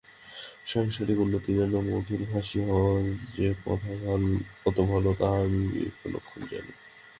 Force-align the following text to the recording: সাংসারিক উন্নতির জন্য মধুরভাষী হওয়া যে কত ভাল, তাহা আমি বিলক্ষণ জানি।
সাংসারিক 0.65 1.17
উন্নতির 1.19 1.57
জন্য 1.59 1.75
মধুরভাষী 1.89 2.59
হওয়া 2.67 2.93
যে 3.35 3.47
কত 4.63 4.77
ভাল, 4.89 5.03
তাহা 5.19 5.37
আমি 5.45 5.61
বিলক্ষণ 5.99 6.41
জানি। 6.51 6.73